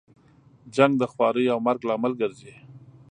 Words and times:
جنګ 0.75 0.93
د 0.99 1.03
خوارۍ 1.11 1.45
او 1.53 1.59
مرګ 1.67 1.81
لامل 1.89 2.13
ګرځي. 2.21 2.53